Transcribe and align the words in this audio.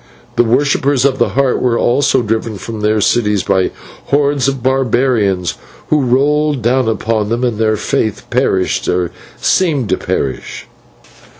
The 0.35 0.43
worshippers 0.43 1.05
of 1.05 1.19
the 1.19 1.29
Heart 1.37 1.61
also 1.63 2.17
were 2.21 2.25
driven 2.27 2.57
from 2.57 2.81
their 2.81 3.01
cities 3.01 3.43
by 3.43 3.69
hordes 4.05 4.47
of 4.47 4.63
barbarians 4.63 5.53
who 5.89 6.01
rolled 6.03 6.63
down 6.63 6.87
upon 6.89 7.29
them, 7.29 7.43
and 7.43 7.59
their 7.59 7.77
faith 7.77 8.27
perished, 8.31 8.87
or 8.87 9.11
seemed 9.39 9.89
to 9.89 9.97
perish." 9.97 10.65